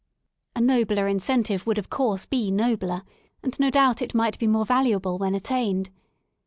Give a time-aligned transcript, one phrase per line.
[0.55, 3.03] A nobler incentive would of course be nobler,
[3.43, 5.91] and no doubt it might be more valuable when attained.